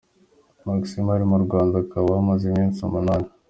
[0.65, 3.29] Maximo ari mu Rwanda akaba ahamaze iminsi umunani.